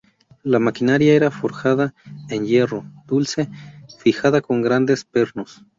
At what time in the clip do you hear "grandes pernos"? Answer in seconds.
4.63-5.63